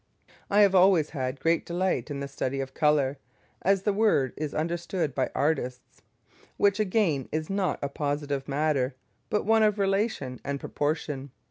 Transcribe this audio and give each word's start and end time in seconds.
I 0.49 0.61
have 0.61 0.73
always 0.73 1.11
had 1.11 1.39
great 1.39 1.63
delight 1.63 2.09
in 2.09 2.21
the 2.21 2.27
study 2.27 2.59
of 2.59 2.73
colour, 2.73 3.19
as 3.61 3.83
the 3.83 3.93
word 3.93 4.33
is 4.35 4.55
understood 4.55 5.13
by 5.13 5.29
artists, 5.35 6.01
which 6.57 6.79
again 6.79 7.29
is 7.31 7.51
not 7.51 7.77
a 7.83 7.87
positive 7.87 8.47
matter, 8.47 8.95
but 9.29 9.45
one 9.45 9.61
of 9.61 9.77
relation 9.77 10.41
and 10.43 10.59
proportion. 10.59 11.29